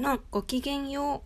[0.00, 1.22] のごきげんよ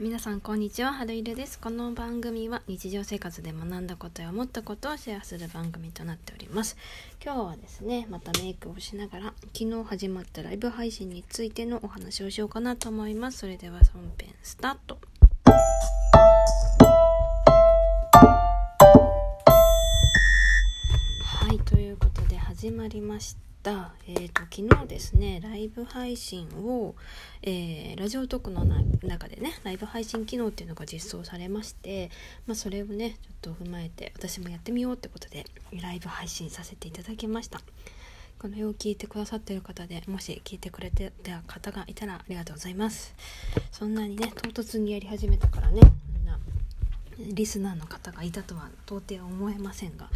[0.00, 0.02] う。
[0.02, 0.92] 皆さんこんにちは。
[0.92, 1.56] 春色です。
[1.60, 6.76] この番組は日常生活で学んだことや思ったことをシェアする番組となっております。
[7.24, 13.38] 今日はですねまたメイクをしながら昨日始まったライブ配信についてのお話をしようかなと思います。
[13.38, 14.98] それでは本編スタート。
[21.22, 26.96] はいということで始まりました、えーと、昨日ですねライブ配信を、
[27.42, 28.64] えー、ラジオトークの
[29.04, 32.10] 中でねライブ配信機能っていうのが実装されまして、
[32.48, 35.46] まあ、それをねちょっと踏まえて私もやってみようってことで
[35.80, 37.60] ライブ配信させていただきました。
[38.40, 43.14] この絵を聞いてくださってる方でもし聞いてくれてた方がいたらありがとうございます。
[43.70, 45.80] そんなにね唐突にやり始めたからね
[46.12, 46.36] みんな
[47.18, 50.08] リスナーの方がいたとは到底思えませんが。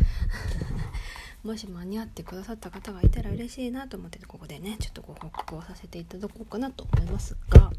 [1.47, 7.71] もし間に合ってくださった方がいたら嬉しいなと思ってここでねちょっとご報告をさせていただこうかなと思いますが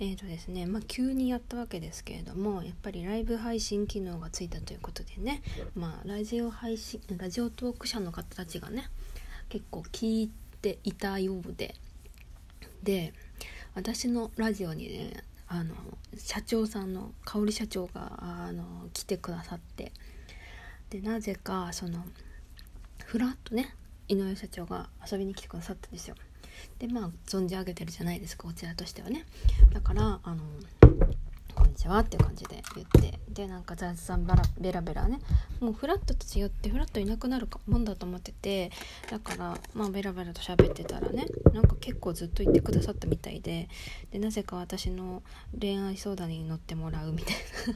[0.00, 5.40] えーとですねまあ、急にやったわけですけれどもやっぱりライブ配信機能がついたということでね、
[5.74, 8.84] まあ、ラジオ配信ラジオトーク社の方たちがね
[9.48, 11.76] 結構聞いていたようで
[12.82, 13.14] で
[13.74, 15.74] 私のラジオにねあの
[16.18, 19.92] 社長さんの香織社長があの来てくださって
[20.90, 22.04] でなぜかその
[23.14, 23.72] ふらっとね
[24.08, 26.16] 井上社長が遊びに来てくださったんですよ。
[26.80, 29.24] でまあ存じ上げてるじゃないですかこちらとしてはね。
[29.72, 30.42] だからあの
[31.54, 35.20] 「こんにちは」っていう感じで言ってでなんか雑談バラベラベラね。
[35.60, 38.72] もうフラットと違ってフラットいなくなるもんだと思ってて
[39.08, 43.68] だからまあベラベラと喋ってたらねなんか結構ずっと言ってくださったみたいで
[44.10, 45.22] でなぜか私の
[45.56, 47.36] 恋愛相談に乗ってもらうみたい
[47.68, 47.74] な。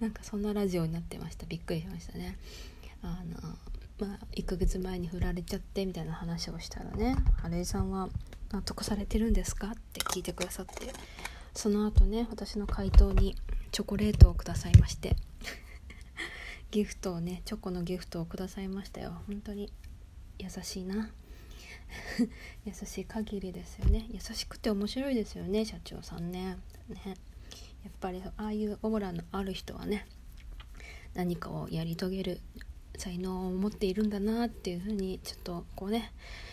[0.00, 1.44] なんかそんなラジオになってました。
[1.44, 2.38] びっくりしましたね。
[3.02, 3.58] あの
[3.98, 8.08] まあ、1ヶ月前に振られちゃってみたいな話をしたらね「春江さんは
[8.50, 10.92] 納得されてるんですか?」って聞いてくださって
[11.54, 13.36] その後ね私の回答に
[13.70, 15.16] チョコレートをくださいまして
[16.70, 19.22] ギフトをねチョコのギフトをくださいましたよ。
[19.26, 19.72] 本当に
[20.38, 21.10] 優しいな。
[22.64, 24.06] 優しい限りですよね。
[24.10, 26.56] 優しくて面白いですよね社長さんね。
[26.88, 27.16] ね。
[27.84, 30.06] やっぱりああいうオーラのある人はね
[31.14, 32.40] 何かをやり遂げる
[32.98, 36.12] 才能を持っているんだなっていうふうにちょっとこうね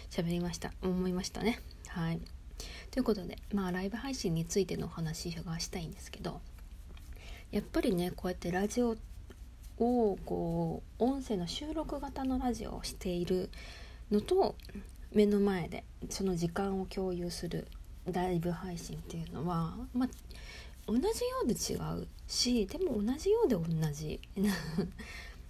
[0.09, 0.71] 喋りました。
[0.81, 1.61] 思いましたね。
[1.87, 2.19] はい。
[2.91, 6.41] ということでまあライブ配信についてのお話がしたいんですけど
[7.51, 8.95] やっぱりねこうやってラジオ
[9.77, 13.49] をこう音声の収録型のラジオをしている
[14.11, 14.55] のと
[15.13, 17.67] 目の前でその時間を共有する
[18.11, 20.09] ライブ配信っていうのはまあ
[20.87, 21.11] 同じよ
[21.43, 24.19] うで違うしでも同じようで同じ。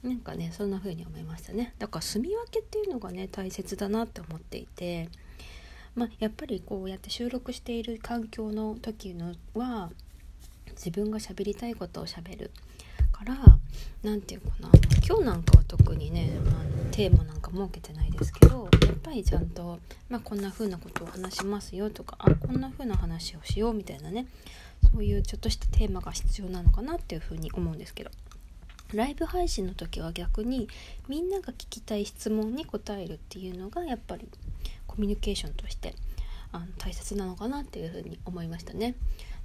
[0.03, 1.73] なんかねそんな風に思いましたね。
[1.77, 5.09] だから住み分けっていうのがね大切だなって思っていて
[5.95, 9.89] まあやっぱりこうやって収録している環境の時のは
[10.71, 12.51] 自分が喋りたいことをしゃべる。
[13.11, 13.35] から
[14.01, 14.89] 何て言うかな。
[15.05, 24.27] 今日なんかは特にね、まあ、テーマなんか設けてないですけどやっぱりちゃんと、まあ、こんな風なことを話しますよとかあこんな風な話をしようみたいなね
[24.93, 28.11] そういうちょっとしたテーマが必要なのかなっていう風に思うんですけど。
[28.93, 30.67] ライブ配信の時は逆に
[31.07, 34.27] みんなが聞きたい質問に答えるっていうのがやっぱり
[34.87, 35.93] コミュニケーションとして
[36.51, 38.95] あの大切なのかなっていうふうに思いましたね。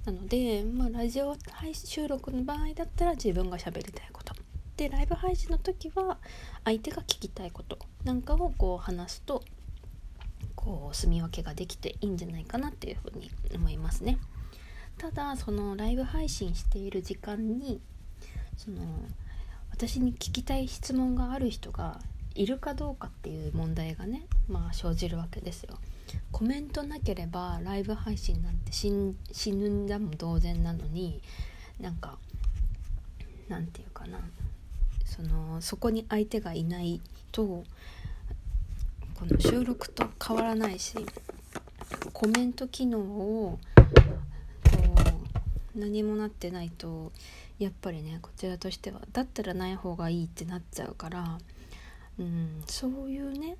[0.05, 4.35] なので、まあ、ラジオ配信収録の場合だったら自分が喋りたいこと
[4.77, 6.17] でライブ配信の時は
[6.63, 9.43] 相手が聞きたいことなんかをこう話すと
[10.55, 14.17] こう住み分けができていいんじゃないかなっていうふうに思いますね。
[14.97, 17.81] ただそのライブ配信している時間に
[18.57, 18.81] その
[19.77, 21.99] 私に聞きたい質問がある人が
[22.33, 25.77] いるかどうかっていう問題がねまあ生じるわけですよ。
[26.31, 28.89] コメントなければライブ配信なんて死
[29.51, 31.19] ぬんだも同然なのに
[31.81, 32.17] なんか
[33.49, 34.21] なんていうかな
[35.03, 37.01] そのそこに相手がいない
[37.33, 37.65] とこ
[39.25, 40.95] の収録と変わらないし
[42.13, 43.59] コメント機能を
[45.75, 47.11] 何もなってないと
[47.59, 51.37] やっぱりねこちらとしてはだったらない方がいいってなっちゃうから、
[52.19, 53.57] うん、そういうね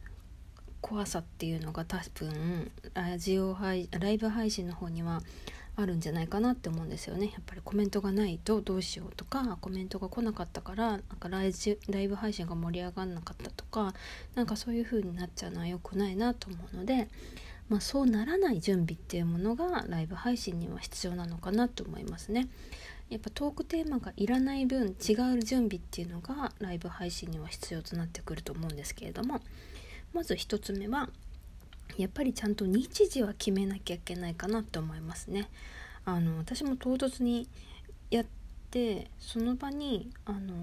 [0.81, 5.21] 怖さっていうのが多分ラジオ配ライブ配信の方には
[5.77, 7.25] あるんじゃないかなって思うんですよね。
[7.25, 11.51] やっぱりコメントがないとどうしようとかコメントが来なかったからなんかライ
[11.89, 13.93] ライブ配信が盛り上がんなかったとか
[14.35, 17.09] なんかそういう風になっちゃうのは良くないなと思うので、
[17.69, 22.47] まあ、そうならない準備っていうものがライブ配信には必要なのかなと思いますね。
[23.09, 29.41] やっぱトークテーマがいらない分違う準備っていうのがライブ配信には必要となってくると思うんですけれども
[30.11, 31.09] まず1つ目は
[31.97, 35.49] やっぱりちゃんと日時は決めなきゃいけないかなって思いますね。
[36.03, 37.47] あの私も唐突に
[38.75, 40.53] てその場にあの、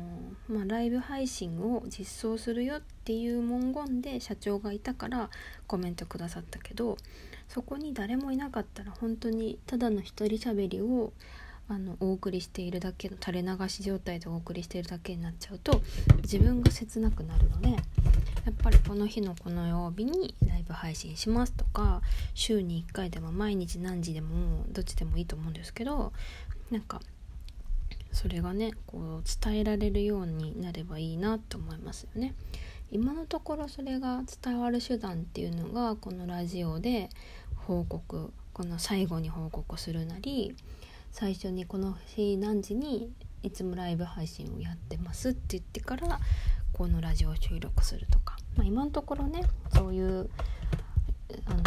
[0.47, 5.31] まあ、ライブ配信を実装するよっていう文言で社長がいたから
[5.67, 6.99] コメントくださったけど
[7.49, 11.15] そこに誰もいなかったら本当にただの一人喋りを
[11.71, 15.81] あのお送りしているだけの垂れ流し状態でお送りしているだけになっちゃうと
[16.19, 17.77] 自分が切なくなるのでや
[18.51, 22.03] っぱりこの日のこの曜日にライブ配信しますとか
[22.35, 26.13] 週に1回でも毎日何時でもどっちでもいいと思うんですけど
[26.71, 27.01] なんか
[28.13, 32.35] それがねこう伝えられるようになればいいなと思いますよね。
[32.91, 37.09] 今のところそれが伝わる手段っていうのがこのラジオで
[37.57, 40.55] 報告この最後に報告するなり
[41.11, 43.11] 最初にこの日何時に
[43.43, 46.21] いつもライブ配信をやってますって言ってから
[46.73, 49.43] このラジオを収録するとか、まあ、今のところね
[49.75, 50.29] そういう
[51.47, 51.61] あの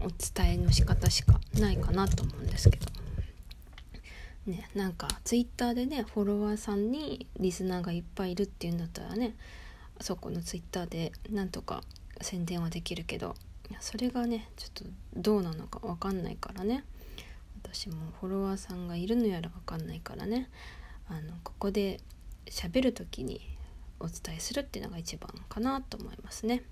[0.00, 2.97] お伝えの仕方しかないかなと思うんですけど。
[4.48, 9.34] ね、なんかツイッターでねフォロワーさんにリスナーがいっぱいいるっていうんだったらね
[10.00, 11.82] そこのツイッターでなんとか
[12.20, 13.34] 宣伝はできるけど
[13.80, 14.84] それがねちょっと
[15.16, 16.84] どうなのか分かんないからね
[17.62, 20.48] 私もフォロワーさんがいるのやら分かんないからね
[21.08, 22.00] あのここで
[22.46, 23.40] 喋る時に
[24.00, 26.62] お伝えするっていうのが一番かなと思いますね。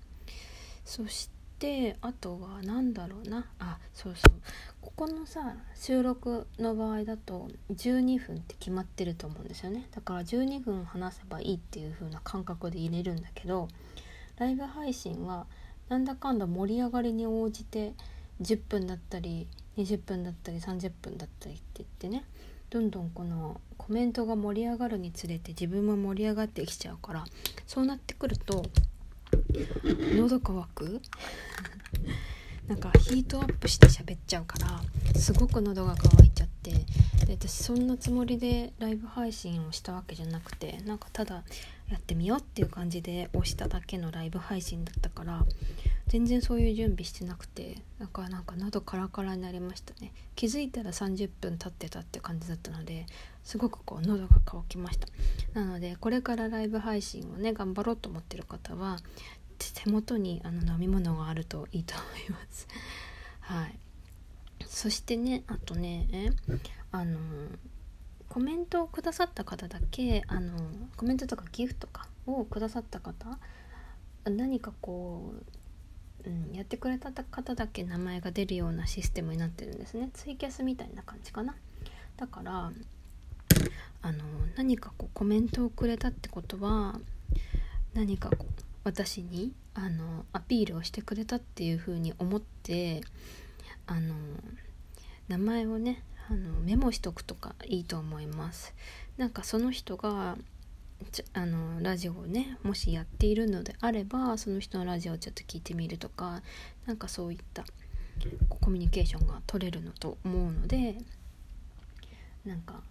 [0.85, 1.29] そし
[1.59, 3.45] てあとは何だろうな。
[3.59, 4.33] あそうそう。
[4.81, 9.87] ここのさ収録の場合だと12分って決まってると思うんですよね。
[9.93, 13.67] だから12分話せばいいっていう風な感覚で入れるんだけど
[14.37, 15.47] ライブ配信は
[15.89, 17.93] なんだかんだ盛り上がりに応じて
[18.41, 22.25] 10分だったり20分だったり30分だったりって言ってね
[22.69, 27.25] どんどんこのコメントが盛り上がるにつれて自分も盛り上がってきちゃうから
[27.65, 28.65] そうなってくると
[30.15, 31.01] 喉乾く？
[32.67, 34.81] なんかヒートアップして喋っちゃうから
[35.19, 36.71] すごく喉が渇いちゃって。
[37.25, 41.43] で私そんなつもりでライブ配信をしたわけじゃなくてなんかただ
[41.89, 45.45] やってみようっていう感じで押しただけのライブ配信だったから
[46.07, 50.13] 全然そういう準備してなくてだからなんか喉カラカラになりましたね。
[50.35, 53.05] 気づいたら30分経ってたって感じだったので
[53.43, 55.07] すごくこう喉が渇きました。
[55.53, 58.97] なのでこれからライブ配信をね頑張ろうと思ってる方は
[59.57, 62.67] 手元にあの飲み物があるといいと思います。
[63.41, 63.79] はい。
[64.65, 66.07] そしてねあとね
[66.91, 67.17] あの
[68.27, 70.57] コメントをくださった方だけあの
[70.97, 73.39] コメントとかギフトとかをくださった方
[74.25, 75.33] 何かこ
[76.25, 80.09] う、うん、やってくれた方だけ名前が出るようなシステムになってるんですね。
[80.13, 81.55] ツイキャスみたいな感じかな。
[82.17, 82.71] だから
[84.01, 84.23] あの
[84.55, 86.99] 何かこうコメントをくれたってことは
[87.93, 93.01] 何かこう私にあのアピールをしてくれたっていう風に思って
[93.85, 94.15] あの
[95.27, 98.73] 名前をねあのメモしとくとかいいと思います。
[99.17, 100.37] なんかその人が
[101.33, 106.41] あのラジオをねもしやっているのであればその人のラジオをちょっと聞いてみるとか
[106.85, 107.65] なんかそういった
[108.49, 110.97] コミュニケーションが取れるのと思うので
[112.45, 112.81] なんか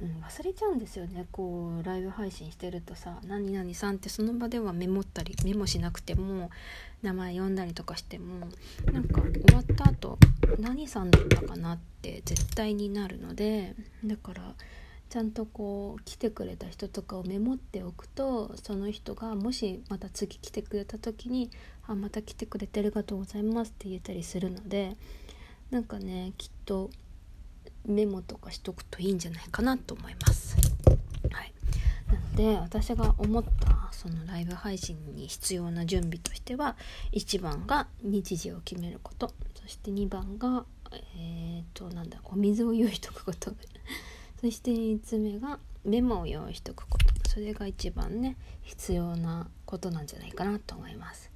[0.00, 1.26] うん、忘れちゃうんですよね。
[1.32, 6.50] こうライブ配信してるとさ「何々さん」ってその場ではメモったりメモしなくても
[7.02, 8.46] 名前読んだりとかしても
[8.92, 10.18] なんか終わった後
[10.58, 14.54] 何さんだったかなって絶対になるのでだから
[15.10, 21.50] ちゃんとこう来てくれた人とかをメモっておくとその人がもしまた次来てくれた時に
[21.86, 24.96] 「あまた来てくれてありがとうございます」って言えたりするので
[25.70, 26.90] なんかねきっと
[27.88, 30.56] メモとかしとくといいんじゃないかなと思います。
[31.30, 31.52] はい、
[32.06, 36.76] なので私が思ったそのライブ配信に必要な準備としては
[37.12, 40.64] 1番が日時を決めることそして2番が
[41.16, 43.52] えっ、ー、となんだお水を用意しとくこと
[44.40, 51.27] そして3つ目がメモを用意しとくことそれが一番ね必要なことなんじゃないかなと思います。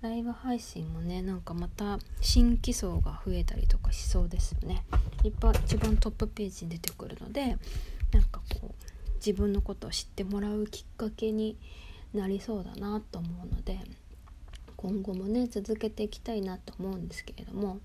[0.00, 4.84] ライブ配信もねなんかまた新規層が増えたりとかしそうですよね。
[5.24, 7.58] いっぱい一番トップページに出てくるので
[8.12, 11.56] なんかこう自分のことを知ってもらうきっかけに
[12.14, 13.80] なりそうだなと思うので
[14.76, 17.80] 今後もね続けていきたいなと思うんですけれども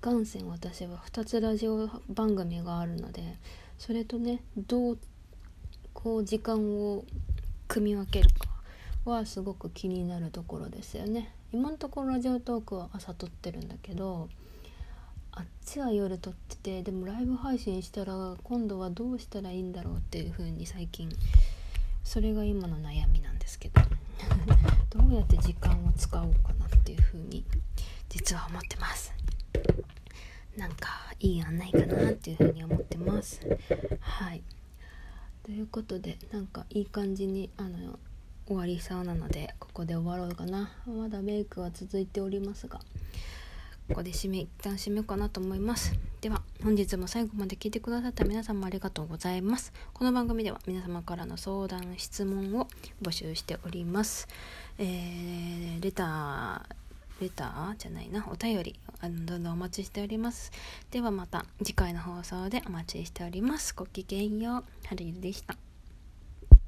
[0.00, 3.22] 元線私は2つラジオ番組があるので
[3.78, 4.98] それとねどう
[5.94, 7.04] こう時間を
[7.68, 8.48] 組み分けるか
[9.04, 11.32] はすごく気になるところですよね。
[11.52, 14.30] 今のところラジオトークは朝撮ってるんだけど
[15.32, 21.10] あっちは夜撮っててでもライブ配信したら今度はどうしたらいいんだろうっていう風に最近
[22.04, 23.80] それが今の悩みなんですけど
[24.98, 27.44] どうやって時間を使おうかなっていう風に
[28.08, 29.12] 実は思ってます。
[30.56, 33.40] なんかいい案内かなっていうふうに思ってます。
[34.00, 34.42] はい。
[35.42, 37.98] ということでなんかいい感じにあの
[38.52, 40.70] 終わりそうなのでここで終わろうかな。
[40.86, 42.80] まだメイクは続いておりますが
[43.88, 45.92] ここで締め一旦締めようかなと思います。
[46.20, 49.72] では本日も最後まで聞いてくださった皆様ありがとうございます。
[49.92, 52.68] この番組では皆様からの相談質問を
[53.02, 54.28] 募集しております。
[54.78, 58.26] えー、レターレターじゃないな。
[58.30, 60.52] お便りあのどんどんお待ちしております。
[60.90, 63.74] ではまた次回の放送でお待ちしております。
[63.74, 64.86] ごきげんよう。
[64.86, 65.71] ハリルでした。